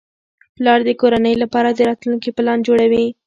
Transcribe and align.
پلار 0.55 0.79
د 0.85 0.89
کورنۍ 1.01 1.35
لپاره 1.43 1.69
د 1.73 1.79
راتلونکي 1.89 2.29
پلان 2.37 2.59
جوړوي 2.67 3.05